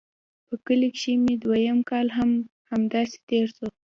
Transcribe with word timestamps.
په 0.47 0.55
کلي 0.65 0.89
کښې 0.95 1.13
مې 1.23 1.35
دويم 1.43 1.79
کال 1.89 2.07
هم 2.17 2.29
همداسې 2.71 3.17
تېر 3.29 3.47
سو. 3.57 3.67